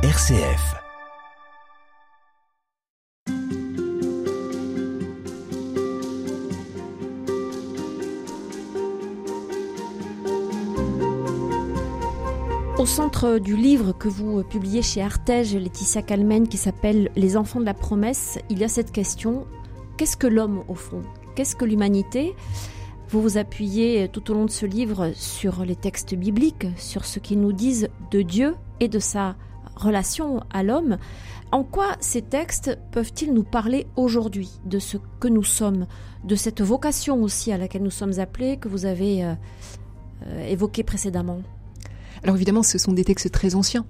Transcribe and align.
RCF. 0.00 0.76
Au 12.78 12.86
centre 12.86 13.38
du 13.40 13.56
livre 13.56 13.92
que 13.92 14.06
vous 14.06 14.44
publiez 14.44 14.82
chez 14.82 15.02
Artege, 15.02 15.56
Laetitia 15.56 16.02
Calmen, 16.02 16.46
qui 16.46 16.58
s'appelle 16.58 17.10
Les 17.16 17.36
enfants 17.36 17.58
de 17.58 17.64
la 17.64 17.74
promesse, 17.74 18.38
il 18.50 18.60
y 18.60 18.64
a 18.64 18.68
cette 18.68 18.92
question. 18.92 19.48
Qu'est-ce 19.96 20.16
que 20.16 20.28
l'homme 20.28 20.62
au 20.68 20.74
fond? 20.74 21.02
Qu'est-ce 21.34 21.56
que 21.56 21.64
l'humanité? 21.64 22.36
Vous 23.08 23.20
vous 23.20 23.36
appuyez 23.36 24.08
tout 24.08 24.30
au 24.30 24.34
long 24.34 24.44
de 24.44 24.50
ce 24.50 24.64
livre 24.64 25.10
sur 25.16 25.64
les 25.64 25.74
textes 25.74 26.14
bibliques, 26.14 26.68
sur 26.76 27.04
ce 27.04 27.18
qu'ils 27.18 27.40
nous 27.40 27.52
disent 27.52 27.88
de 28.12 28.22
Dieu 28.22 28.54
et 28.78 28.86
de 28.86 29.00
sa 29.00 29.34
relation 29.76 30.42
à 30.50 30.62
l'homme. 30.62 30.98
En 31.50 31.64
quoi 31.64 31.96
ces 32.00 32.22
textes 32.22 32.78
peuvent-ils 32.92 33.32
nous 33.32 33.44
parler 33.44 33.86
aujourd'hui 33.96 34.50
de 34.64 34.78
ce 34.78 34.98
que 35.20 35.28
nous 35.28 35.44
sommes, 35.44 35.86
de 36.24 36.34
cette 36.34 36.60
vocation 36.60 37.22
aussi 37.22 37.52
à 37.52 37.58
laquelle 37.58 37.82
nous 37.82 37.90
sommes 37.90 38.18
appelés 38.18 38.58
que 38.58 38.68
vous 38.68 38.84
avez 38.84 39.24
euh, 39.24 39.34
euh, 40.26 40.46
évoquée 40.48 40.82
précédemment? 40.82 41.40
Alors 42.22 42.36
évidemment, 42.36 42.62
ce 42.62 42.78
sont 42.78 42.92
des 42.92 43.04
textes 43.04 43.30
très 43.30 43.54
anciens. 43.54 43.86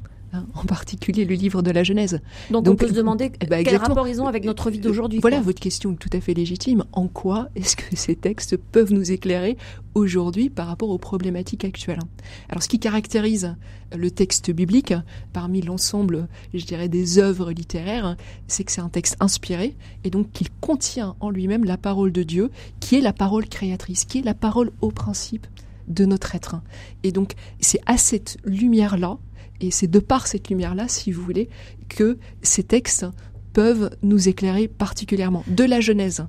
En 0.59 0.65
particulier 0.65 1.25
le 1.25 1.37
livre 1.37 1.63
de 1.63 1.71
la 1.71 1.85
Genèse. 1.85 2.21
Donc, 2.51 2.67
on 2.67 2.75
peut 2.75 2.89
se 2.89 2.93
demander 2.93 3.31
eh 3.41 3.47
ben, 3.47 3.63
quel 3.63 3.77
rapport 3.77 4.09
ils 4.09 4.21
ont 4.21 4.27
avec 4.27 4.45
notre 4.45 4.71
vie 4.71 4.81
d'aujourd'hui. 4.81 5.21
Voilà, 5.21 5.41
votre 5.41 5.61
question 5.61 5.93
est 5.93 5.97
tout 5.97 6.11
à 6.13 6.21
fait 6.21 6.35
légitime. 6.35 6.85
En 6.93 7.07
quoi 7.07 7.49
est-ce 7.55 7.77
que 7.77 7.95
ces 7.95 8.17
textes 8.17 8.57
peuvent 8.57 8.93
nous 8.93 9.13
éclairer 9.13 9.57
aujourd'hui 9.95 10.51
par 10.51 10.67
rapport 10.67 10.91
aux 10.91 10.99
problématiques 10.99 11.65
actuelles? 11.65 12.01
Alors 12.49 12.63
ce 12.63 12.69
qui 12.69 12.81
caractérise 12.81 13.55
le 13.97 14.11
texte 14.11 14.51
biblique 14.51 14.95
parmi 15.33 15.63
l'ensemble, 15.63 16.27
je 16.53 16.65
dirais, 16.65 16.89
des 16.89 17.19
œuvres 17.19 17.53
littéraires, 17.53 18.17
c'est 18.49 18.65
que 18.65 18.73
c'est 18.73 18.81
un 18.81 18.89
texte 18.89 19.17
inspiré 19.21 19.77
et 20.03 20.11
donc 20.11 20.33
qu'il 20.33 20.49
contient 20.61 21.15
en 21.21 21.31
lui-même 21.31 21.65
la 21.65 21.77
parole 21.77 22.11
de 22.11 22.25
Dieu, 22.25 22.51
qui 22.81 22.97
est 22.97 23.01
la 23.01 23.13
parole 23.13 23.49
créatrice, 23.49 24.05
qui 24.05 24.19
est 24.19 24.25
la 24.25 24.35
parole 24.35 24.73
au 24.81 24.91
principe 24.91 25.47
de 25.89 26.05
notre 26.05 26.35
être. 26.35 26.57
Et 27.03 27.13
donc, 27.13 27.33
c'est 27.61 27.81
à 27.87 27.97
cette 27.97 28.37
lumière-là, 28.45 29.19
et 29.61 29.71
c'est 29.71 29.89
de 29.89 29.99
par 29.99 30.27
cette 30.27 30.49
lumière-là, 30.49 30.89
si 30.89 31.13
vous 31.13 31.23
voulez, 31.23 31.49
que 31.89 32.19
ces 32.43 32.63
textes 32.63 33.07
peuvent 33.53 33.91
nous 34.03 34.29
éclairer 34.29 34.69
particulièrement. 34.69 35.45
De 35.49 35.65
la 35.65 35.81
Genèse 35.81 36.27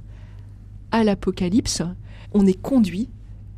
à 0.92 1.04
l'Apocalypse, 1.04 1.84
on 2.34 2.46
est 2.46 2.60
conduit 2.60 3.10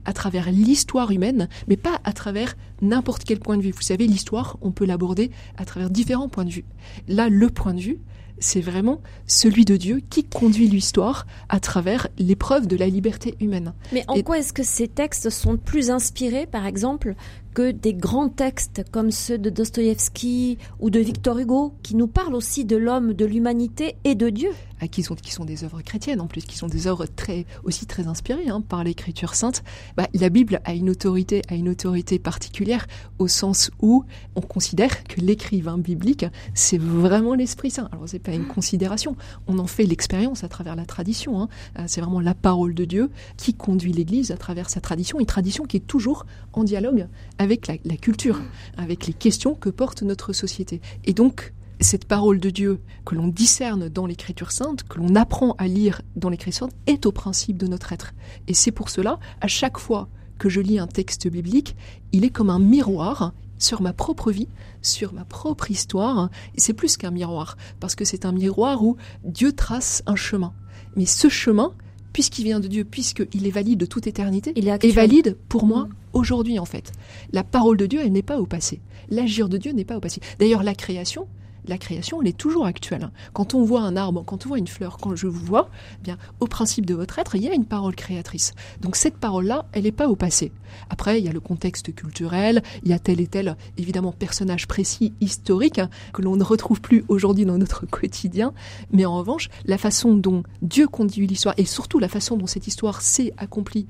à 0.05 0.13
travers 0.13 0.51
l'histoire 0.51 1.11
humaine, 1.11 1.49
mais 1.67 1.77
pas 1.77 1.99
à 2.03 2.13
travers 2.13 2.55
n'importe 2.81 3.23
quel 3.23 3.39
point 3.39 3.57
de 3.57 3.61
vue. 3.61 3.71
Vous 3.71 3.81
savez, 3.81 4.07
l'histoire, 4.07 4.57
on 4.61 4.71
peut 4.71 4.85
l'aborder 4.85 5.31
à 5.57 5.65
travers 5.65 5.89
différents 5.89 6.29
points 6.29 6.45
de 6.45 6.51
vue. 6.51 6.65
Là, 7.07 7.29
le 7.29 7.49
point 7.49 7.73
de 7.73 7.81
vue, 7.81 7.99
c'est 8.41 8.61
vraiment 8.61 9.01
celui 9.27 9.65
de 9.65 9.77
Dieu 9.77 10.01
qui 10.09 10.23
conduit 10.23 10.67
l'histoire 10.67 11.27
à 11.47 11.59
travers 11.59 12.07
l'épreuve 12.17 12.67
de 12.67 12.75
la 12.75 12.87
liberté 12.87 13.35
humaine. 13.39 13.73
Mais 13.93 14.03
en 14.07 14.19
quoi 14.21 14.39
est-ce 14.39 14.51
que 14.51 14.63
ces 14.63 14.87
textes 14.87 15.29
sont 15.29 15.57
plus 15.57 15.91
inspirés, 15.91 16.47
par 16.47 16.65
exemple, 16.65 17.15
que 17.53 17.71
des 17.71 17.93
grands 17.93 18.29
textes 18.29 18.83
comme 18.91 19.11
ceux 19.11 19.37
de 19.37 19.49
Dostoïevski 19.49 20.57
ou 20.79 20.89
de 20.89 20.99
Victor 20.99 21.37
Hugo, 21.37 21.73
qui 21.83 21.95
nous 21.95 22.07
parlent 22.07 22.35
aussi 22.35 22.65
de 22.65 22.77
l'homme, 22.77 23.13
de 23.13 23.25
l'humanité 23.25 23.95
et 24.03 24.15
de 24.15 24.29
Dieu 24.29 24.51
ah, 24.83 24.87
qui, 24.87 25.03
sont, 25.03 25.13
qui 25.13 25.31
sont 25.31 25.45
des 25.45 25.63
œuvres 25.63 25.83
chrétiennes 25.83 26.21
en 26.21 26.25
plus, 26.25 26.41
qui 26.41 26.57
sont 26.57 26.67
des 26.67 26.87
œuvres 26.87 27.05
très, 27.05 27.45
aussi 27.63 27.85
très 27.85 28.07
inspirées 28.07 28.49
hein, 28.49 28.61
par 28.67 28.83
l'écriture 28.83 29.35
sainte. 29.35 29.63
Bah, 29.95 30.07
la 30.15 30.29
Bible 30.29 30.59
a 30.63 30.73
une 30.73 30.89
autorité, 30.89 31.43
a 31.49 31.53
une 31.53 31.69
autorité 31.69 32.17
particulière 32.17 32.87
au 33.19 33.27
sens 33.27 33.69
où 33.79 34.05
on 34.35 34.41
considère 34.41 35.03
que 35.03 35.21
l'écrivain 35.21 35.77
biblique, 35.77 36.25
c'est 36.55 36.79
vraiment 36.79 37.35
l'Esprit 37.35 37.69
Saint. 37.69 37.89
Alors 37.91 38.09
c'est 38.09 38.17
pas 38.17 38.31
une 38.31 38.47
considération, 38.47 39.15
on 39.45 39.59
en 39.59 39.67
fait 39.67 39.83
l'expérience 39.83 40.43
à 40.43 40.49
travers 40.49 40.75
la 40.75 40.85
tradition. 40.85 41.39
Hein. 41.39 41.49
Euh, 41.77 41.83
c'est 41.85 42.01
vraiment 42.01 42.19
la 42.19 42.33
parole 42.33 42.73
de 42.73 42.85
Dieu 42.85 43.11
qui 43.37 43.53
conduit 43.53 43.93
l'Église 43.93 44.31
à 44.31 44.37
travers 44.37 44.71
sa 44.71 44.81
tradition, 44.81 45.19
une 45.19 45.27
tradition 45.27 45.65
qui 45.65 45.77
est 45.77 45.85
toujours 45.85 46.25
en 46.53 46.63
dialogue 46.63 47.07
avec 47.41 47.65
la, 47.65 47.97
culture, 47.97 48.39
avec 48.77 49.07
les 49.07 49.13
questions 49.13 49.55
que 49.55 49.71
porte 49.71 50.03
notre 50.03 50.31
société. 50.31 50.79
Et 51.05 51.13
donc, 51.13 51.53
cette 51.79 52.05
parole 52.05 52.39
de 52.39 52.51
Dieu 52.51 52.79
que 53.03 53.15
l'on 53.15 53.27
discerne 53.27 53.89
dans 53.89 54.05
l'Écriture 54.05 54.51
sainte, 54.51 54.83
que 54.83 54.99
l'on 54.99 55.15
apprend 55.15 55.53
à 55.57 55.67
lire 55.67 56.03
dans 56.15 56.29
l'Écriture 56.29 56.67
sainte, 56.67 56.75
est 56.85 57.07
au 57.07 57.11
principe 57.11 57.57
de 57.57 57.65
notre 57.65 57.93
être. 57.93 58.13
Et 58.47 58.53
c'est 58.53 58.69
pour 58.69 58.91
cela, 58.91 59.17
à 59.41 59.47
chaque 59.47 59.79
fois 59.79 60.07
que 60.37 60.49
je 60.49 60.61
lis 60.61 60.77
un 60.77 60.85
texte 60.85 61.27
biblique, 61.27 61.75
il 62.11 62.25
est 62.25 62.29
comme 62.29 62.51
un 62.51 62.59
miroir 62.59 63.33
sur 63.57 63.81
ma 63.81 63.91
propre 63.91 64.31
vie, 64.31 64.47
sur 64.83 65.11
ma 65.11 65.25
propre 65.25 65.71
histoire. 65.71 66.29
C'est 66.57 66.73
plus 66.73 66.95
qu'un 66.95 67.09
miroir, 67.09 67.57
parce 67.79 67.95
que 67.95 68.05
c'est 68.05 68.23
un 68.23 68.33
miroir 68.33 68.83
où 68.83 68.97
Dieu 69.23 69.51
trace 69.53 70.03
un 70.05 70.15
chemin. 70.15 70.53
Mais 70.95 71.07
ce 71.07 71.27
chemin, 71.27 71.73
puisqu'il 72.13 72.43
vient 72.43 72.59
de 72.59 72.67
Dieu, 72.67 72.83
puisqu'il 72.83 73.47
est 73.47 73.51
valide 73.51 73.79
de 73.79 73.85
toute 73.85 74.07
éternité, 74.07 74.53
il 74.55 74.67
est, 74.67 74.91
valide 74.91 75.37
pour 75.49 75.65
moi 75.65 75.87
aujourd'hui 76.13 76.59
en 76.59 76.65
fait. 76.65 76.91
La 77.31 77.43
parole 77.43 77.77
de 77.77 77.85
Dieu, 77.85 77.99
elle 78.03 78.11
n'est 78.11 78.21
pas 78.21 78.39
au 78.39 78.45
passé. 78.45 78.81
L'agir 79.09 79.49
de 79.49 79.57
Dieu 79.57 79.71
n'est 79.71 79.85
pas 79.85 79.97
au 79.97 79.99
passé. 79.99 80.21
D'ailleurs, 80.39 80.63
la 80.63 80.75
création, 80.75 81.27
la 81.67 81.77
création, 81.77 82.21
elle 82.21 82.27
est 82.27 82.37
toujours 82.37 82.65
actuelle. 82.65 83.11
Quand 83.33 83.53
on 83.53 83.63
voit 83.63 83.81
un 83.81 83.95
arbre, 83.95 84.23
quand 84.25 84.45
on 84.45 84.49
voit 84.49 84.57
une 84.57 84.67
fleur, 84.67 84.97
quand 84.97 85.15
je 85.15 85.27
vous 85.27 85.45
vois, 85.45 85.69
eh 85.99 86.03
bien, 86.03 86.17
au 86.39 86.47
principe 86.47 86.85
de 86.85 86.93
votre 86.93 87.19
être, 87.19 87.35
il 87.35 87.43
y 87.43 87.49
a 87.49 87.53
une 87.53 87.65
parole 87.65 87.95
créatrice. 87.95 88.53
Donc 88.81 88.95
cette 88.95 89.17
parole-là, 89.17 89.65
elle 89.73 89.83
n'est 89.83 89.91
pas 89.91 90.07
au 90.07 90.15
passé. 90.15 90.51
Après, 90.89 91.19
il 91.19 91.25
y 91.25 91.29
a 91.29 91.33
le 91.33 91.39
contexte 91.39 91.93
culturel, 91.93 92.63
il 92.83 92.89
y 92.89 92.93
a 92.93 92.99
tel 92.99 93.21
et 93.21 93.27
tel, 93.27 93.55
évidemment, 93.77 94.11
personnage 94.11 94.67
précis, 94.67 95.13
historique, 95.21 95.79
hein, 95.79 95.89
que 96.13 96.21
l'on 96.21 96.35
ne 96.35 96.43
retrouve 96.43 96.81
plus 96.81 97.03
aujourd'hui 97.07 97.45
dans 97.45 97.57
notre 97.57 97.85
quotidien. 97.85 98.53
Mais 98.91 99.05
en 99.05 99.17
revanche, 99.17 99.49
la 99.65 99.77
façon 99.77 100.15
dont 100.15 100.43
Dieu 100.61 100.87
conduit 100.87 101.27
l'histoire, 101.27 101.55
et 101.57 101.65
surtout 101.65 101.99
la 101.99 102.07
façon 102.07 102.37
dont 102.37 102.47
cette 102.47 102.67
histoire 102.67 103.01
s'est 103.01 103.33
accomplie 103.37 103.87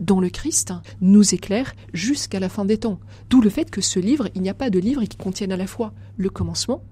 dans 0.00 0.20
le 0.20 0.30
Christ 0.30 0.72
nous 1.00 1.34
éclaire 1.34 1.74
jusqu'à 1.92 2.40
la 2.40 2.48
fin 2.48 2.64
des 2.64 2.78
temps. 2.78 2.98
D'où 3.28 3.40
le 3.40 3.50
fait 3.50 3.70
que 3.70 3.80
ce 3.80 4.00
livre, 4.00 4.28
il 4.34 4.42
n'y 4.42 4.48
a 4.48 4.54
pas 4.54 4.70
de 4.70 4.78
livre 4.78 5.04
qui 5.04 5.16
contienne 5.16 5.52
à 5.52 5.56
la 5.56 5.66
fois 5.66 5.92
le 6.16 6.30
commencement 6.30 6.82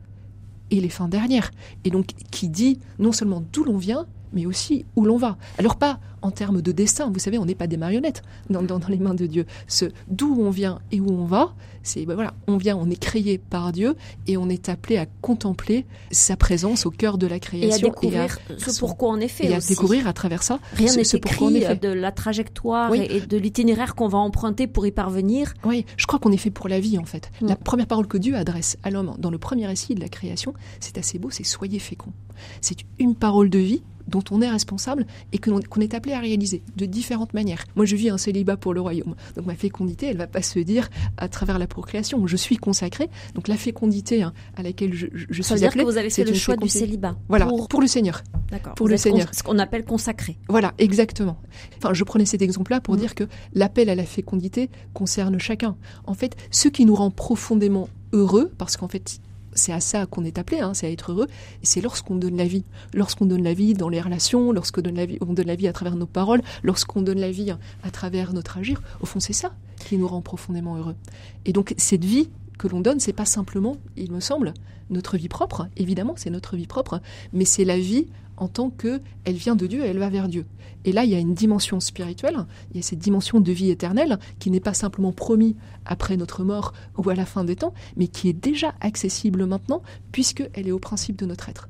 et 0.71 0.81
les 0.81 0.89
fins 0.89 1.09
dernières. 1.09 1.51
Et 1.85 1.91
donc 1.91 2.07
qui 2.31 2.49
dit 2.49 2.79
non 2.99 3.13
seulement 3.13 3.43
d'où 3.53 3.65
l'on 3.65 3.79
vient, 3.79 4.07
mais 4.33 4.47
aussi 4.47 4.85
où 4.97 5.05
l'on 5.05 5.17
va. 5.17 5.37
Alors 5.59 5.77
pas 5.77 6.01
en 6.23 6.31
termes 6.31 6.63
de 6.63 6.73
destin, 6.73 7.11
vous 7.13 7.19
savez, 7.19 7.39
on 7.39 7.45
n'est 7.45 7.55
pas 7.55 7.67
des 7.67 7.77
marionnettes 7.77 8.23
dans, 8.51 8.81
les 8.89 8.99
mains 8.99 9.15
de 9.15 9.27
Dieu. 9.27 9.47
Ce 9.67 9.87
d'où 10.09 10.37
on 10.39 10.51
vient 10.51 10.81
et 10.91 11.01
où 11.01 11.11
on 11.11 11.25
va, 11.25 11.55
c'est 11.83 12.05
ben 12.07 12.15
voilà, 12.15 12.35
on 12.47 12.57
vient, 12.57 12.77
on 12.77 12.91
est 12.91 12.99
créé 13.01 13.39
par 13.39 13.73
Dieu 13.73 13.97
et 14.27 14.37
on 14.37 14.49
est 14.49 14.69
appelé 14.69 14.99
à 14.99 15.07
contempler 15.07 15.87
sa 16.11 16.37
présence 16.37 16.87
au 16.87 16.91
cœur 16.91 17.19
de 17.19 17.27
la 17.27 17.39
création 17.39 17.71
et 17.71 17.75
à 17.75 17.79
découvrir 17.79 18.39
ce 18.59 18.79
pourquoi 18.79 19.11
on 19.11 19.19
est 19.19 19.29
fait 19.29 19.47
et 19.47 19.55
à 19.55 19.61
découvrir 19.61 20.07
à 20.07 20.13
travers 20.13 20.43
ça 20.43 20.59
rien 20.75 20.93
n'est 20.95 21.03
écrit 21.03 21.65
de 21.81 21.89
la 21.89 22.13
trajectoire 22.13 22.93
et 22.95 23.21
de 23.21 23.37
l'itinéraire 23.37 23.95
qu'on 23.95 24.09
va 24.09 24.19
emprunter 24.19 24.67
pour 24.67 24.87
y 24.87 24.91
parvenir. 24.91 25.55
Oui, 25.65 25.87
je 25.97 26.07
crois 26.07 26.19
qu'on 26.19 26.33
est 26.33 26.37
fait 26.39 26.51
pour 26.51 26.69
la 26.69 26.81
vie 26.81 26.99
en 26.99 27.05
fait. 27.05 27.31
La 27.41 27.55
mm. 27.55 27.59
première 27.59 27.87
parole 27.87 28.07
que 28.07 28.19
Dieu 28.19 28.37
adresse 28.37 28.77
à 28.83 28.91
l'homme 28.91 29.15
dans 29.19 29.31
le 29.31 29.39
premier 29.39 29.67
récit 29.67 29.95
de 29.95 30.01
la 30.01 30.09
création, 30.09 30.55
c'est 30.81 30.99
assez 30.99 31.19
beau, 31.19 31.31
c'est 31.31 31.45
soyez 31.45 31.79
féconds. 31.79 32.13
C'est 32.61 32.79
une 32.99 33.15
parole 33.15 33.51
de 33.51 33.59
vie 33.59 33.83
dont 34.09 34.25
on 34.31 34.43
est 34.43 34.51
responsable 34.51 35.07
et 35.33 35.39
qu'on 35.39 35.81
est 35.81 35.95
appelé 35.95 36.15
à 36.15 36.21
réaliser 36.21 36.63
de 36.77 36.87
différentes 36.87 37.35
manières. 37.35 37.65
Moi, 37.77 37.85
je 37.85 37.97
vis 37.97 38.11
un 38.11 38.19
célibat 38.19 38.57
pour 38.57 38.75
le 38.75 38.81
royaume. 38.81 39.15
Donc 39.37 39.47
ma 39.47 39.55
fécondité, 39.55 40.07
elle 40.07 40.17
va 40.17 40.27
pas 40.27 40.43
se 40.43 40.59
dire 40.59 40.89
à 41.17 41.29
travers 41.29 41.59
la 41.59 41.67
procréation. 41.67 42.27
Je 42.27 42.37
suis 42.37 42.57
consacré. 42.57 43.09
Donc 43.35 43.49
la 43.49 43.57
fécondité 43.57 44.23
hein, 44.23 44.33
à 44.57 44.63
laquelle 44.63 44.95
je, 44.95 45.07
je 45.13 45.43
suis 45.43 45.65
appelé, 45.65 45.85
vous 45.85 45.97
avez 45.97 46.11
fait 46.11 46.25
le 46.25 46.35
choix 46.35 46.57
du 46.57 46.69
célibat. 46.69 47.17
Voilà, 47.29 47.47
pour, 47.69 47.81
le 47.81 47.87
Seigneur. 47.87 48.23
D'accord. 48.51 48.75
Pour 48.75 48.89
le 48.89 48.97
Seigneur. 48.97 49.29
Ce 49.33 49.43
qu'on 49.43 49.59
appelle 49.59 49.85
consacré. 49.85 50.39
Voilà, 50.49 50.75
exactement. 50.79 51.41
Enfin, 51.77 51.93
je 51.93 52.05
prenais 52.05 52.25
cet 52.25 52.43
exemple-là 52.43 52.81
pour 52.81 52.95
mm. 52.95 52.99
dire 52.99 53.15
que 53.15 53.25
l'appel 53.55 53.89
à 53.91 53.95
la 53.95 54.05
fécondité 54.05 54.71
concerne 54.95 55.39
chacun. 55.39 55.77
En 56.07 56.15
fait, 56.15 56.37
ce 56.51 56.69
qui 56.69 56.85
nous 56.85 56.95
rend 56.95 57.11
profondément 57.11 57.89
heureux, 58.13 58.51
parce 58.59 58.77
qu'en 58.77 58.89
fait, 58.89 59.21
c'est 59.59 59.73
à 59.73 59.81
ça 59.81 60.07
qu'on 60.07 60.25
est 60.25 60.39
appelé, 60.39 60.61
hein, 60.61 60.73
c'est 60.75 60.87
à 60.87 60.91
être 60.91 61.13
heureux, 61.13 61.27
et 61.63 61.67
c'est 61.67 61.81
lorsqu'on 61.81 62.17
donne 62.17 62.37
la 62.37 62.47
vie. 62.47 62.65
Lorsqu'on 62.95 63.27
donne 63.27 63.43
la 63.43 63.55
vie 63.55 63.75
dans 63.75 63.89
les 63.89 64.01
relations, 64.01 64.53
lorsqu'on 64.53 64.81
donne 64.81 64.97
la 64.97 65.07
vie, 65.07 65.19
on 65.21 65.35
donne 65.35 65.47
la 65.47 65.57
vie 65.57 65.69
à 65.69 65.73
travers 65.73 65.97
nos 65.97 66.07
paroles, 66.07 66.43
lorsqu'on 66.63 67.03
donne 67.03 67.19
la 67.19 67.31
vie 67.31 67.51
à 67.83 67.91
travers 67.91 68.33
notre 68.33 68.59
agir, 68.59 68.81
au 69.01 69.07
fond 69.07 69.21
c'est 69.21 69.33
ça 69.33 69.53
qui 69.85 69.97
nous 69.99 70.09
rend 70.09 70.23
profondément 70.23 70.77
heureux. 70.77 70.97
Et 71.45 71.53
donc 71.53 71.75
cette 71.77 72.05
vie 72.05 72.29
que 72.59 72.69
l'on 72.69 72.81
donne, 72.81 73.01
c'est 73.01 73.13
pas 73.13 73.25
simplement, 73.25 73.77
il 73.97 74.11
me 74.13 74.21
semble, 74.21 74.55
notre 74.91 75.17
vie 75.17 75.29
propre, 75.29 75.69
évidemment 75.77 76.15
c'est 76.17 76.31
notre 76.31 76.57
vie 76.57 76.67
propre, 76.67 77.01
mais 77.33 77.45
c'est 77.45 77.65
la 77.65 77.79
vie 77.79 78.07
en 78.39 78.49
tant 78.49 78.71
que 78.71 79.01
elle 79.25 79.37
vient 79.37 79.57
de 79.57 79.67
Dieu 79.67 79.85
et 79.85 79.89
elle 79.89 79.99
va 79.99 80.09
vers 80.09 80.29
Dieu. 80.29 80.47
Et 80.85 80.93
là, 80.93 81.05
il 81.05 81.11
y 81.11 81.15
a 81.15 81.19
une 81.19 81.35
dimension 81.35 81.81
spirituelle, 81.81 82.47
il 82.71 82.77
y 82.77 82.81
a 82.81 82.83
cette 82.83 82.99
dimension 82.99 83.41
de 83.41 83.53
vie 83.53 83.71
éternelle 83.71 84.19
qui 84.39 84.51
n'est 84.51 84.61
pas 84.61 84.75
simplement 84.75 85.13
promis 85.13 85.57
après 85.85 86.17
notre 86.17 86.45
mort 86.45 86.73
ou 86.97 87.09
à 87.11 87.15
la 87.15 87.27
fin 87.27 87.45
des 87.45 87.57
temps, 87.57 87.75
mais 87.97 88.09
qui 88.09 88.29
est 88.29 88.33
déjà 88.33 88.75
accessible 88.81 89.45
maintenant 89.47 89.83
puisqu'elle 90.13 90.69
est 90.69 90.73
au 90.73 90.79
principe 90.79 91.17
de 91.17 91.27
notre 91.27 91.49
être. 91.49 91.69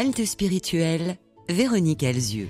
Halte 0.00 0.24
spirituelle, 0.24 1.18
Véronique 1.50 2.02
Elzieux. 2.02 2.48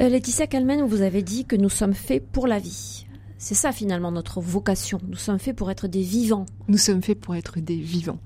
Euh, 0.00 0.08
Laetitia 0.08 0.48
Calmen, 0.48 0.82
vous 0.82 1.02
avez 1.02 1.22
dit 1.22 1.44
que 1.44 1.54
nous 1.54 1.68
sommes 1.68 1.94
faits 1.94 2.26
pour 2.26 2.48
la 2.48 2.58
vie. 2.58 3.06
C'est 3.36 3.54
ça 3.54 3.70
finalement 3.70 4.10
notre 4.10 4.40
vocation. 4.40 4.98
Nous 5.06 5.14
sommes 5.14 5.38
faits 5.38 5.54
pour 5.54 5.70
être 5.70 5.86
des 5.86 6.02
vivants. 6.02 6.44
Nous 6.66 6.76
sommes 6.76 7.00
faits 7.00 7.20
pour 7.20 7.36
être 7.36 7.60
des 7.60 7.76
vivants. 7.76 8.18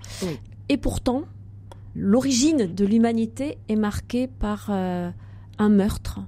Et 0.71 0.79
pourtant, 0.79 1.25
l'origine 1.95 2.75
de 2.75 2.85
l'humanité 2.87 3.59
est 3.69 3.77
marquée 3.77 4.27
par 4.27 4.69
euh, 4.71 5.11
un 5.59 5.69
meurtre. 5.69 6.21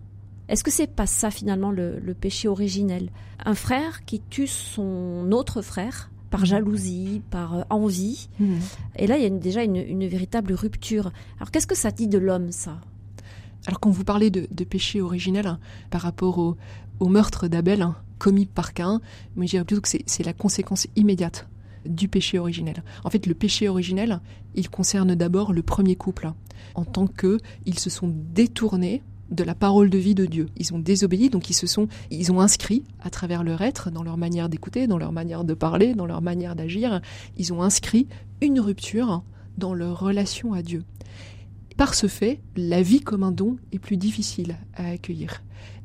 Est-ce 0.50 0.62
que 0.62 0.70
c'est 0.70 0.94
pas 0.94 1.06
ça 1.06 1.30
finalement 1.30 1.70
le, 1.70 2.12
péché 2.12 2.46
originel? 2.46 3.08
Un 3.42 3.54
frère 3.54 4.04
qui 4.04 4.20
tue 4.20 4.48
son 4.48 5.32
autre 5.32 5.62
frère? 5.62 6.10
Par 6.34 6.46
jalousie, 6.46 7.22
par 7.30 7.54
euh, 7.54 7.62
envie. 7.70 8.28
Mmh. 8.40 8.54
Et 8.96 9.06
là, 9.06 9.18
il 9.18 9.22
y 9.22 9.26
a 9.26 9.30
déjà 9.30 9.62
une, 9.62 10.08
véritable 10.08 10.52
rupture. 10.52 11.12
Alors 11.36 11.52
qu'est-ce 11.52 11.68
que 11.68 11.76
ça 11.76 11.92
dit 11.92 12.08
de 12.08 12.18
l'homme, 12.18 12.50
ça? 12.50 12.80
Alors 13.68 13.78
quand 13.78 13.90
vous 13.90 14.02
parlez 14.02 14.30
de, 14.30 14.64
péché 14.64 15.00
originel 15.00 15.46
hein, 15.46 15.60
par 15.90 16.00
rapport 16.00 16.38
au, 16.38 16.56
meurtre 17.08 17.46
d'Abel 17.46 17.82
hein, 17.82 17.94
commis 18.18 18.46
par 18.46 18.74
Cain, 18.74 19.00
mais 19.36 19.46
je 19.46 19.52
dirais 19.52 19.64
plutôt 19.64 19.80
que 19.80 19.88
c'est 19.88 20.24
la 20.24 20.32
conséquence 20.32 20.88
immédiate 20.96 21.46
du 21.86 22.08
péché 22.08 22.40
originel. 22.40 22.82
En 23.04 23.10
fait, 23.10 23.26
le 23.26 23.34
péché 23.34 23.68
originel, 23.68 24.20
il 24.56 24.68
concerne 24.68 25.14
d'abord 25.14 25.52
le 25.52 25.62
premier 25.62 25.94
couple, 25.94 26.32
en 26.74 26.84
tant 26.84 27.06
que 27.06 27.38
ils 27.64 27.78
se 27.78 27.90
sont 27.90 28.12
détournés 28.12 29.04
de 29.30 29.44
la 29.44 29.54
parole 29.54 29.90
de 29.90 29.98
vie 29.98 30.14
de 30.14 30.26
Dieu. 30.26 30.48
Ils 30.56 30.74
ont 30.74 30.78
désobéi, 30.78 31.30
donc 31.30 31.50
ils 31.50 31.54
se 31.54 31.66
sont, 31.66 31.88
ils 32.10 32.32
ont 32.32 32.40
inscrit 32.40 32.84
à 33.00 33.10
travers 33.10 33.44
leur 33.44 33.60
être, 33.62 33.90
dans 33.90 34.02
leur 34.02 34.16
manière 34.16 34.48
d'écouter, 34.48 34.86
dans 34.86 34.98
leur 34.98 35.12
manière 35.12 35.44
de 35.44 35.54
parler, 35.54 35.94
dans 35.94 36.06
leur 36.06 36.22
manière 36.22 36.56
d'agir, 36.56 37.00
ils 37.36 37.52
ont 37.52 37.62
inscrit 37.62 38.06
une 38.40 38.60
rupture 38.60 39.22
dans 39.58 39.74
leur 39.74 40.00
relation 40.00 40.52
à 40.52 40.62
Dieu. 40.62 40.84
Par 41.76 41.94
ce 41.94 42.06
fait, 42.06 42.40
la 42.56 42.82
vie 42.82 43.00
comme 43.00 43.22
un 43.22 43.32
don 43.32 43.56
est 43.72 43.78
plus 43.78 43.96
difficile 43.96 44.56
à 44.74 44.90
accueillir. 44.90 45.42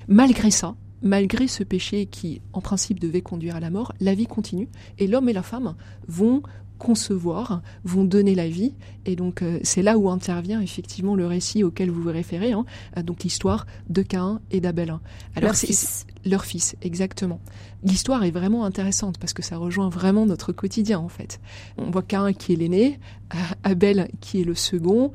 Malgré 0.08 0.52
ça, 0.52 0.76
malgré 1.02 1.48
ce 1.48 1.64
péché 1.64 2.06
qui, 2.06 2.42
en 2.54 2.62
principe, 2.62 3.00
devait 3.00 3.22
conduire 3.22 3.56
à 3.56 3.60
la 3.60 3.70
mort, 3.70 3.94
la 4.00 4.14
vie 4.14 4.28
continue 4.28 4.70
et 4.98 5.08
l'homme 5.08 5.30
et 5.30 5.34
la 5.34 5.44
femme 5.44 5.76
vont 6.08 6.44
concevoir, 6.80 7.62
vont 7.84 8.04
donner 8.04 8.34
la 8.34 8.48
vie. 8.48 8.74
Et 9.06 9.16
donc 9.16 9.44
euh, 9.44 9.60
c'est 9.64 9.84
là 9.84 9.98
où 9.98 10.10
intervient 10.10 10.62
effectivement 10.62 11.16
le 11.16 11.28
récit 11.28 11.64
auquel 11.64 11.92
vous 11.92 12.02
vous 12.02 12.10
référez, 12.10 12.54
hein, 12.54 12.66
euh, 12.98 13.04
donc 13.04 13.24
l'histoire 13.24 13.68
de 13.90 14.02
Cain 14.02 14.42
et 14.50 14.62
d'Abel. 14.62 14.90
Alors 15.36 15.52
leur 15.52 15.56
fils. 15.56 16.08
Leur 16.26 16.44
fils, 16.46 16.76
exactement. 16.82 17.40
L'histoire 17.84 18.24
est 18.24 18.32
vraiment 18.32 18.66
intéressante 18.66 19.20
parce 19.20 19.34
que 19.34 19.42
ça 19.42 19.58
rejoint 19.58 19.90
vraiment 19.90 20.26
notre 20.26 20.52
quotidien 20.52 21.00
en 21.00 21.10
fait. 21.10 21.40
On 21.78 21.92
voit 21.92 22.02
Cain 22.02 22.34
qui 22.34 22.54
est 22.54 22.56
l'aîné, 22.56 23.00
euh, 23.36 23.38
Abel 23.64 24.10
qui 24.20 24.42
est 24.42 24.44
le 24.44 24.56
second, 24.56 25.12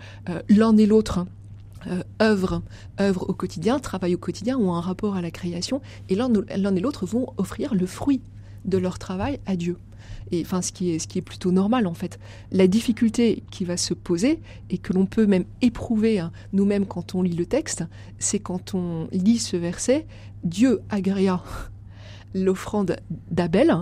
l'un 0.49 0.77
et 0.77 0.87
l'autre 0.87 1.27
euh, 1.87 2.03
œuvrent, 2.23 2.63
œuvrent 2.99 3.29
au 3.29 3.35
quotidien, 3.35 3.79
travaillent 3.79 4.15
au 4.15 4.19
quotidien, 4.19 4.57
ont 4.57 4.75
un 4.75 4.81
rapport 4.81 5.17
à 5.17 5.21
la 5.21 5.31
création, 5.31 5.83
et 6.09 6.15
l'un 6.15 6.33
et 6.33 6.81
l'autre 6.81 7.05
vont 7.05 7.35
offrir 7.37 7.75
le 7.75 7.87
fruit 7.87 8.23
de 8.65 8.79
leur 8.79 8.99
travail 8.99 9.39
à 9.45 9.57
Dieu. 9.57 9.77
Et 10.31 10.43
enfin, 10.43 10.63
ce 10.63 10.73
qui 10.73 10.91
est, 10.91 10.99
ce 10.99 11.07
qui 11.07 11.19
est 11.19 11.23
plutôt 11.23 11.53
normal 11.53 11.87
en 11.87 11.95
fait. 11.95 12.19
La 12.51 12.67
difficulté 12.67 13.43
qui 13.51 13.65
va 13.65 13.77
se 13.77 13.95
poser 13.95 14.41
et 14.71 14.79
que 14.79 14.93
l'on 14.93 15.07
peut 15.07 15.27
même 15.27 15.45
éprouver 15.63 16.19
hein, 16.19 16.33
nous-mêmes 16.53 16.87
quand 16.87 17.15
on 17.15 17.23
lit 17.23 17.37
le 17.37 17.47
texte, 17.47 17.85
c'est 18.19 18.39
quand 18.39 18.75
on 18.75 19.09
lit 19.13 19.39
ce 19.39 19.57
verset, 19.57 20.07
Dieu 20.43 20.81
agréa 20.91 21.43
l'offrande 22.35 22.97
d'Abel, 23.31 23.75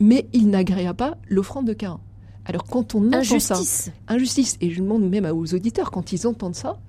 mais 0.00 0.26
il 0.32 0.50
n'agréa 0.50 0.94
pas 0.94 1.18
l'offrande 1.28 1.66
de 1.66 1.72
Cain. 1.72 2.00
Alors 2.44 2.64
quand 2.64 2.94
on 2.94 3.06
entend 3.08 3.38
ça, 3.38 3.60
injustice, 4.08 4.56
et 4.60 4.70
je 4.70 4.82
demande 4.82 5.08
même 5.08 5.26
aux 5.26 5.54
auditeurs 5.54 5.90
quand 5.90 6.12
ils 6.12 6.26
entendent 6.26 6.56
ça, 6.56 6.80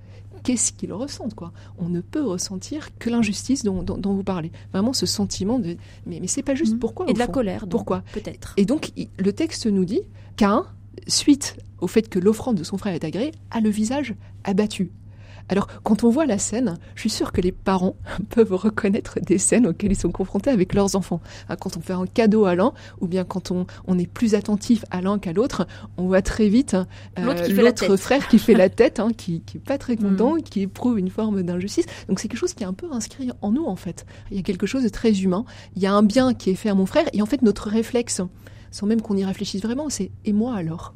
qu'est-ce 0.44 0.72
qu'ils 0.72 0.92
ressentent 0.92 1.34
quoi 1.34 1.52
On 1.78 1.88
ne 1.88 2.00
peut 2.00 2.22
ressentir 2.22 2.96
que 2.98 3.10
l'injustice 3.10 3.64
dont, 3.64 3.84
vous 3.84 4.22
parlez. 4.22 4.52
Vraiment 4.72 4.92
ce 4.92 5.06
sentiment 5.06 5.58
de 5.58 5.76
mais 6.06 6.20
mais 6.20 6.28
c'est 6.28 6.42
pas 6.42 6.54
juste. 6.54 6.74
Mhm. 6.74 6.78
Pourquoi 6.78 7.06
Et 7.08 7.12
de 7.12 7.18
la 7.18 7.26
colère. 7.26 7.66
pourquoi 7.68 8.04
Peut-être. 8.12 8.54
Et 8.56 8.64
donc 8.64 8.92
le 9.18 9.32
texte 9.32 9.66
nous 9.66 9.84
dit 9.84 10.02
qu'un 10.36 10.66
suite 11.08 11.56
au 11.80 11.86
fait 11.86 12.08
que 12.08 12.18
l'offrande 12.18 12.56
de 12.56 12.64
son 12.64 12.78
frère 12.78 12.94
est 12.94 13.04
agréée, 13.04 13.32
a 13.50 13.60
le 13.60 13.68
visage 13.68 14.14
abattu. 14.44 14.90
Alors, 15.48 15.66
quand 15.82 16.04
on 16.04 16.10
voit 16.10 16.26
la 16.26 16.38
scène, 16.38 16.78
je 16.94 17.00
suis 17.00 17.10
sûre 17.10 17.32
que 17.32 17.40
les 17.40 17.52
parents 17.52 17.96
peuvent 18.30 18.54
reconnaître 18.54 19.20
des 19.20 19.38
scènes 19.38 19.66
auxquelles 19.66 19.92
ils 19.92 19.98
sont 19.98 20.10
confrontés 20.10 20.50
avec 20.50 20.74
leurs 20.74 20.96
enfants. 20.96 21.20
Hein, 21.48 21.56
quand 21.56 21.76
on 21.76 21.80
fait 21.80 21.92
un 21.92 22.06
cadeau 22.06 22.44
à 22.44 22.54
l'un, 22.54 22.72
ou 23.00 23.06
bien 23.06 23.24
quand 23.24 23.50
on, 23.50 23.66
est 23.98 24.06
plus 24.06 24.34
attentif 24.34 24.84
à 24.90 25.00
l'un 25.00 25.18
qu'à 25.18 25.32
l'autre, 25.32 25.66
on 25.96 26.06
voit 26.06 26.22
très 26.22 26.48
vite 26.48 26.74
euh, 27.18 27.34
l'autre 27.48 27.96
frère 27.96 28.26
qui 28.28 28.38
fait 28.38 28.54
la 28.54 28.68
tête, 28.70 29.00
hein, 29.00 29.10
qui, 29.16 29.40
qui 29.42 29.58
est 29.58 29.60
pas 29.60 29.78
très 29.78 29.96
content, 29.96 30.36
mm. 30.36 30.42
qui 30.42 30.62
éprouve 30.62 30.98
une 30.98 31.10
forme 31.10 31.42
d'injustice. 31.42 31.86
Donc 32.08 32.18
c'est 32.20 32.28
quelque 32.28 32.40
chose 32.40 32.54
qui 32.54 32.64
est 32.64 32.66
un 32.66 32.72
peu 32.72 32.88
inscrit 32.92 33.30
en 33.40 33.52
nous 33.52 33.64
en 33.66 33.76
fait. 33.76 34.06
Il 34.30 34.36
y 34.36 34.40
a 34.40 34.42
quelque 34.42 34.66
chose 34.66 34.82
de 34.82 34.88
très 34.88 35.20
humain. 35.20 35.44
Il 35.76 35.82
y 35.82 35.86
a 35.86 35.92
un 35.92 36.02
bien 36.02 36.34
qui 36.34 36.50
est 36.50 36.54
fait 36.54 36.68
à 36.70 36.74
mon 36.74 36.86
frère, 36.86 37.04
et 37.12 37.22
en 37.22 37.26
fait 37.26 37.42
notre 37.42 37.68
réflexe, 37.68 38.20
sans 38.70 38.86
même 38.86 39.00
qu'on 39.00 39.16
y 39.16 39.24
réfléchisse 39.24 39.62
vraiment, 39.62 39.88
c'est 39.88 40.10
et 40.24 40.32
moi 40.32 40.54
alors? 40.56 40.94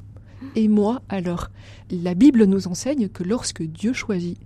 Et 0.55 0.69
moi 0.69 1.03
alors 1.09 1.51
La 1.91 2.15
Bible 2.15 2.45
nous 2.45 2.69
enseigne 2.69 3.09
que 3.09 3.23
lorsque 3.23 3.63
Dieu 3.63 3.93
choisit, 3.93 4.39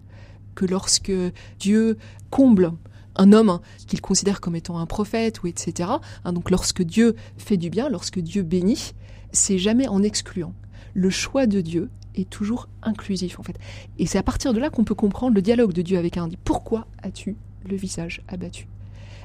que 0.55 0.65
lorsque 0.65 1.13
Dieu 1.59 1.99
comble 2.31 2.73
un 3.17 3.33
homme 3.33 3.61
qu'il 3.87 4.01
considère 4.01 4.41
comme 4.41 4.57
étant 4.57 4.79
un 4.79 4.87
prophète 4.87 5.43
ou 5.43 5.47
etc. 5.47 5.91
Hein, 6.25 6.33
donc 6.33 6.51
lorsque 6.51 6.83
Dieu 6.83 7.15
fait 7.37 7.57
du 7.57 7.71
bien, 7.71 7.89
lorsque 7.89 8.19
Dieu 8.19 8.43
bénit, 8.43 8.93
c'est 9.33 9.59
jamais 9.59 9.89
en 9.89 10.03
excluant. 10.03 10.55
Le 10.95 11.11
choix 11.11 11.47
de 11.47 11.61
Dieu 11.61 11.91
est 12.15 12.29
toujours 12.29 12.69
inclusif 12.83 13.39
en 13.39 13.43
fait. 13.43 13.59
Et 13.99 14.07
c'est 14.07 14.19
à 14.19 14.23
partir 14.23 14.53
de 14.53 14.61
là 14.61 14.71
qu'on 14.71 14.85
peut 14.85 14.95
comprendre 14.95 15.35
le 15.35 15.43
dialogue 15.43 15.73
de 15.73 15.83
Dieu 15.83 15.99
avec 15.99 16.17
un. 16.17 16.29
Pourquoi 16.45 16.87
as-tu 17.03 17.37
le 17.69 17.77
visage 17.77 18.23
abattu? 18.29 18.67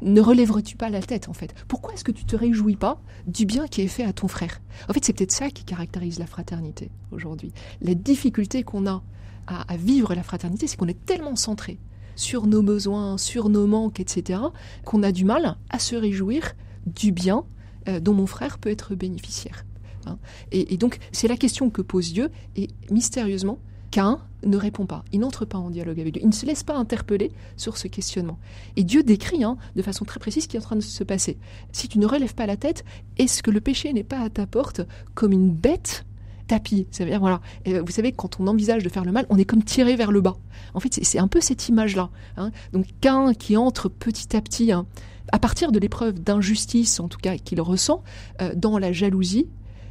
Ne 0.01 0.21
relèverais-tu 0.21 0.75
pas 0.75 0.89
la 0.89 1.01
tête 1.01 1.29
en 1.29 1.33
fait? 1.33 1.53
Pourquoi 1.67 1.93
est-ce 1.93 2.03
que 2.03 2.11
tu 2.11 2.25
te 2.25 2.35
réjouis 2.35 2.75
pas 2.75 3.01
du 3.25 3.45
bien 3.45 3.67
qui 3.67 3.81
est 3.81 3.87
fait 3.87 4.03
à 4.03 4.13
ton 4.13 4.27
frère? 4.27 4.61
En 4.89 4.93
fait, 4.93 5.03
c'est 5.03 5.13
peut-être 5.13 5.31
ça 5.31 5.49
qui 5.49 5.63
caractérise 5.63 6.19
la 6.19 6.27
fraternité 6.27 6.91
aujourd'hui. 7.11 7.51
La 7.81 7.93
difficulté 7.93 8.63
qu'on 8.63 8.87
a 8.87 9.03
à, 9.47 9.77
vivre 9.77 10.13
la 10.13 10.23
fraternité, 10.23 10.67
c'est 10.67 10.75
qu'on 10.75 10.87
est 10.87 11.05
tellement 11.05 11.35
centré 11.35 11.79
sur 12.15 12.47
nos 12.47 12.61
besoins, 12.61 13.17
sur 13.17 13.49
nos 13.49 13.65
manques, 13.65 13.99
etc., 13.99 14.41
qu'on 14.83 15.03
a 15.03 15.11
du 15.11 15.23
mal 15.23 15.55
à 15.69 15.79
se 15.79 15.95
réjouir 15.95 16.53
du 16.85 17.11
bien 17.11 17.45
euh, 17.87 17.99
dont 17.99 18.13
mon 18.13 18.25
frère 18.25 18.57
peut 18.57 18.69
être 18.69 18.95
bénéficiaire. 18.95 19.65
Hein. 20.05 20.17
et, 20.51 20.77
donc, 20.77 20.99
c'est 21.11 21.27
la 21.27 21.37
question 21.37 21.69
que 21.69 21.81
pose 21.81 22.11
Dieu, 22.13 22.29
et 22.55 22.69
mystérieusement, 22.91 23.59
Cain 23.91 24.19
ne 24.43 24.57
répond 24.57 24.85
pas, 24.85 25.03
il 25.11 25.19
n'entre 25.19 25.45
pas 25.45 25.57
en 25.57 25.69
dialogue 25.69 25.99
avec 25.99 26.13
Dieu, 26.13 26.21
il 26.23 26.29
ne 26.29 26.33
se 26.33 26.45
laisse 26.45 26.63
pas 26.63 26.75
interpeller 26.75 27.31
sur 27.55 27.77
ce 27.77 27.87
questionnement. 27.87 28.37
Et 28.75 28.83
Dieu 28.83 29.03
décrit 29.03 29.43
hein, 29.43 29.57
de 29.75 29.81
façon 29.81 30.05
très 30.05 30.19
précise 30.19 30.43
ce 30.43 30.47
qui 30.47 30.57
est 30.57 30.59
en 30.59 30.63
train 30.63 30.75
de 30.75 30.81
se 30.81 31.03
passer. 31.03 31.37
Si 31.71 31.87
tu 31.87 31.99
ne 31.99 32.05
relèves 32.05 32.35
pas 32.35 32.45
la 32.45 32.57
tête, 32.57 32.85
est-ce 33.17 33.41
que 33.41 33.51
le 33.51 33.61
péché 33.61 33.91
n'est 33.93 34.03
pas 34.03 34.19
à 34.19 34.29
ta 34.29 34.45
porte 34.45 34.81
comme 35.15 35.31
une 35.31 35.51
bête 35.51 36.05
tapis. 36.47 36.87
dire 36.91 37.19
voilà. 37.19 37.41
Vous 37.65 37.91
savez, 37.91 38.13
quand 38.13 38.39
on 38.39 38.47
envisage 38.47 38.83
de 38.83 38.89
faire 38.89 39.05
le 39.05 39.11
mal, 39.11 39.25
on 39.29 39.37
est 39.37 39.45
comme 39.45 39.63
tiré 39.63 39.95
vers 39.95 40.11
le 40.11 40.21
bas. 40.21 40.37
En 40.73 40.79
fait, 40.79 40.97
c'est 41.03 41.19
un 41.19 41.27
peu 41.27 41.41
cette 41.41 41.67
image-là. 41.69 42.09
Hein. 42.37 42.51
Donc, 42.73 42.85
Cain 43.01 43.33
qui 43.33 43.57
entre 43.57 43.89
petit 43.89 44.35
à 44.35 44.41
petit, 44.41 44.71
hein, 44.71 44.85
à 45.31 45.39
partir 45.39 45.71
de 45.71 45.79
l'épreuve 45.79 46.19
d'injustice, 46.19 46.99
en 46.99 47.07
tout 47.07 47.19
cas, 47.19 47.37
qu'il 47.37 47.61
ressent, 47.61 48.03
euh, 48.41 48.53
dans 48.55 48.77
la 48.77 48.91
jalousie, 48.91 49.47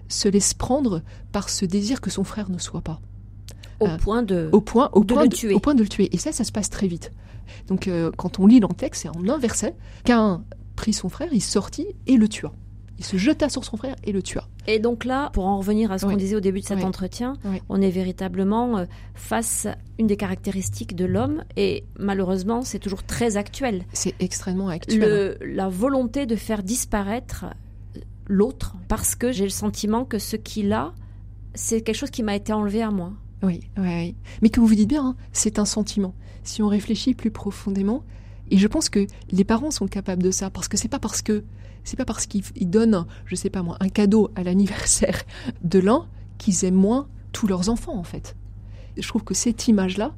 se 0.08 0.28
laisse 0.28 0.54
prendre 0.54 1.02
par 1.32 1.48
ce 1.48 1.64
désir 1.64 2.00
que 2.00 2.10
son 2.10 2.24
frère 2.24 2.50
ne 2.50 2.58
soit 2.58 2.80
pas. 2.80 3.00
Au 3.80 3.86
euh, 3.86 3.96
point 3.96 4.22
de, 4.22 4.48
au 4.52 4.60
point, 4.60 4.90
au 4.92 5.04
point 5.04 5.24
le 5.24 5.28
tuer. 5.28 5.54
Au 5.54 5.60
point 5.60 5.74
de 5.74 5.82
le 5.82 5.88
tuer. 5.88 6.08
Et 6.12 6.18
ça, 6.18 6.32
ça 6.32 6.44
se 6.44 6.52
passe 6.52 6.70
très 6.70 6.86
vite. 6.86 7.12
Donc, 7.68 7.88
euh, 7.88 8.10
quand 8.16 8.38
on 8.38 8.46
lit 8.46 8.60
dans 8.60 8.68
le 8.68 8.74
texte, 8.74 9.02
c'est 9.02 9.08
en 9.08 9.28
un 9.28 9.38
verset. 9.38 9.74
Cain 10.04 10.44
prit 10.74 10.92
son 10.92 11.08
frère, 11.08 11.28
il 11.32 11.42
sortit 11.42 11.86
et 12.06 12.16
le 12.16 12.28
tua. 12.28 12.52
Il 12.98 13.04
se 13.04 13.18
jeta 13.18 13.50
sur 13.50 13.64
son 13.64 13.76
frère 13.76 13.94
et 14.04 14.12
le 14.12 14.22
tua. 14.22 14.48
Et 14.66 14.78
donc 14.78 15.04
là, 15.04 15.30
pour 15.34 15.46
en 15.46 15.58
revenir 15.58 15.92
à 15.92 15.98
ce 15.98 16.06
qu'on 16.06 16.16
disait 16.16 16.36
au 16.36 16.40
début 16.40 16.60
de 16.60 16.64
cet 16.64 16.82
entretien, 16.82 17.34
on 17.68 17.80
est 17.82 17.90
véritablement 17.90 18.78
euh, 18.78 18.84
face 19.14 19.66
à 19.66 19.76
une 19.98 20.06
des 20.06 20.16
caractéristiques 20.16 20.96
de 20.96 21.04
l'homme 21.04 21.44
et 21.56 21.84
malheureusement, 21.98 22.62
c'est 22.62 22.78
toujours 22.78 23.02
très 23.02 23.36
actuel. 23.36 23.84
C'est 23.92 24.14
extrêmement 24.18 24.68
actuel. 24.68 25.36
la 25.42 25.68
volonté 25.68 26.24
de 26.24 26.36
faire 26.36 26.62
disparaître 26.62 27.46
l'autre 28.28 28.76
parce 28.88 29.14
que 29.14 29.32
j'ai 29.32 29.44
le 29.44 29.50
sentiment 29.50 30.04
que 30.04 30.18
ce 30.18 30.36
qu'il 30.36 30.72
a, 30.72 30.92
c'est 31.54 31.80
quelque 31.82 31.96
chose 31.96 32.10
qui 32.10 32.22
m'a 32.22 32.34
été 32.34 32.52
enlevé 32.52 32.82
à 32.82 32.90
moi. 32.90 33.12
Oui, 33.42 33.60
oui, 33.76 34.14
Mais 34.42 34.50
vous 34.56 34.66
vous 34.66 34.74
dites 34.74 34.88
bien, 34.88 35.08
hein, 35.08 35.16
c'est 35.32 35.58
un 35.58 35.64
sentiment. 35.64 36.14
Si 36.42 36.62
on 36.62 36.68
réfléchit 36.68 37.14
plus 37.14 37.30
profondément, 37.30 38.02
et 38.50 38.58
je 38.58 38.66
pense 38.66 38.88
que 38.88 39.06
les 39.30 39.44
parents 39.44 39.70
sont 39.70 39.88
capables 39.88 40.22
de 40.22 40.30
ça, 40.30 40.50
parce 40.50 40.68
que 40.68 40.76
c'est 40.76 40.88
pas 40.88 40.98
parce 40.98 41.22
que 41.22 41.44
c'est 41.84 41.96
pas 41.96 42.04
parce 42.04 42.26
qu'ils 42.26 42.70
donnent, 42.70 43.06
je 43.26 43.36
sais 43.36 43.50
pas 43.50 43.62
moi, 43.62 43.76
un 43.80 43.88
cadeau 43.88 44.30
à 44.34 44.42
l'anniversaire 44.42 45.22
de 45.62 45.78
l'un 45.78 46.06
qu'ils 46.38 46.64
aiment 46.64 46.74
moins 46.74 47.08
tous 47.32 47.46
leurs 47.46 47.68
enfants 47.68 47.96
en 47.96 48.04
fait. 48.04 48.36
Je 48.96 49.06
trouve 49.06 49.22
que 49.22 49.34
cette 49.34 49.68
image-là 49.68 50.14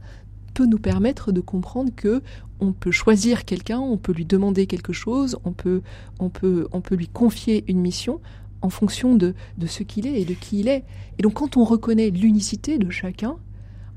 peut 0.54 0.66
nous 0.66 0.78
permettre 0.78 1.30
de 1.32 1.40
comprendre 1.40 1.92
que 1.94 2.22
on 2.60 2.72
peut 2.72 2.90
choisir 2.90 3.44
quelqu'un, 3.44 3.78
on 3.78 3.98
peut 3.98 4.12
lui 4.12 4.24
demander 4.24 4.66
quelque 4.66 4.92
chose, 4.92 5.38
on 5.44 5.52
peut, 5.52 5.82
on 6.18 6.28
peut, 6.28 6.68
on 6.72 6.80
peut 6.80 6.94
lui 6.94 7.08
confier 7.08 7.64
une 7.68 7.80
mission 7.80 8.20
en 8.62 8.70
fonction 8.70 9.14
de, 9.14 9.34
de 9.56 9.66
ce 9.66 9.82
qu'il 9.82 10.06
est 10.06 10.20
et 10.20 10.24
de 10.24 10.34
qui 10.34 10.60
il 10.60 10.68
est. 10.68 10.84
Et 11.18 11.22
donc 11.22 11.34
quand 11.34 11.56
on 11.56 11.64
reconnaît 11.64 12.10
l'unicité 12.10 12.78
de 12.78 12.90
chacun, 12.90 13.36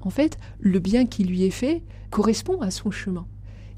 en 0.02 0.10
fait, 0.10 0.38
le 0.60 0.80
bien 0.80 1.06
qui 1.06 1.24
lui 1.24 1.44
est 1.44 1.52
fait 1.52 1.84
correspond 2.10 2.62
à 2.62 2.72
son 2.72 2.92
chemin. 2.92 3.26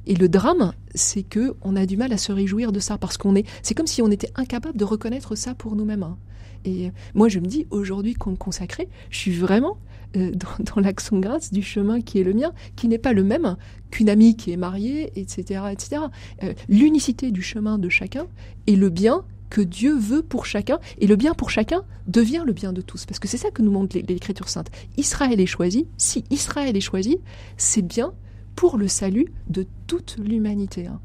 Et 0.06 0.16
le 0.16 0.28
drame, 0.28 0.74
c'est 0.96 1.24
que 1.24 1.56
on 1.62 1.75
a 1.75 1.86
du 1.86 1.98
mal 1.98 2.12
à 2.12 2.18
se 2.18 2.32
réjouir 2.32 2.72
de 2.72 2.80
ça 2.80 2.98
parce 2.98 3.18
qu'on 3.18 3.36
est, 3.36 3.48
c'est 3.62 3.74
comme 3.74 3.88
si 3.88 4.02
on 4.02 4.12
était 4.12 4.32
incapable 4.36 4.78
de 4.78 4.84
reconnaître 4.84 5.36
ça 5.36 5.54
pour 5.54 5.75
nous-mêmes. 5.75 6.04
Hein. 6.04 6.18
Et 6.66 6.92
moi, 7.13 7.30
je 7.30 7.40
me 7.40 7.46
dis 7.46 7.68
aujourd'hui 7.72 8.13
qu'on 8.13 8.32
me 8.32 8.36
consacrait, 8.36 8.90
je 9.10 9.18
suis 9.18 9.34
vraiment 9.34 9.78
euh, 10.16 10.32
dans, 10.75 10.82
l'action 10.82 11.20
grâce 11.20 11.52
du 11.52 11.62
chemin 11.62 12.02
qui 12.02 12.20
est 12.20 12.24
le 12.24 12.34
mien, 12.34 12.52
qui 12.75 12.88
n'est 12.88 12.98
pas 12.98 13.13
le 13.13 13.24
même 13.24 13.58
qu'une 13.92 14.10
amie 14.10 14.36
qui 14.36 14.52
est 14.52 14.58
mariée, 14.58 15.12
etc., 15.20 15.66
etc. 15.72 16.04
Euh, 16.44 16.54
l'unicité 16.70 17.32
du 17.32 17.42
chemin 17.42 17.78
de 17.78 17.90
chacun 17.90 18.28
et 18.68 18.75
le 18.75 18.90
bien 18.90 19.24
que 19.50 19.62
Dieu 19.62 19.98
veut 19.98 20.24
pour 20.24 20.46
chacun, 20.46 20.80
et 20.98 21.08
le 21.08 21.16
bien 21.16 21.34
pour 21.34 21.50
chacun 21.50 21.84
devient 22.08 22.44
le 22.46 22.54
bien 22.54 22.74
de 22.74 22.82
tous. 22.82 23.06
Parce 23.06 23.20
que 23.20 23.28
c'est 23.28 23.38
ça 23.38 23.52
que 23.52 23.62
nous 23.62 23.72
montre 23.72 23.98
l'Écriture 23.98 24.50
sainte. 24.50 24.70
Israël 24.98 25.40
est 25.40 25.46
choisi, 25.46 25.88
si 25.98 26.24
Israël 26.30 26.76
est 26.76 26.82
choisi, 26.82 27.18
c'est 27.58 27.82
bien 27.82 28.14
pour 28.56 28.78
le 28.78 28.88
salut 28.88 29.32
de 29.48 29.66
toute 29.88 30.18
l'humanité. 30.18 30.88
Hein. 30.88 31.00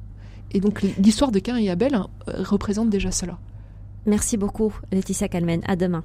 Et 0.53 0.61
donc 0.61 0.83
l'histoire 0.83 1.31
de 1.31 1.39
Cain 1.39 1.57
et 1.57 1.69
Abel 1.69 1.95
hein, 1.95 2.09
représente 2.27 2.91
déjà 2.91 3.11
cela. 3.11 3.39
Merci 4.07 4.37
beaucoup, 4.37 4.73
Laetitia 4.93 5.29
Calmen. 5.29 5.61
À 5.67 5.77
demain. 5.77 6.05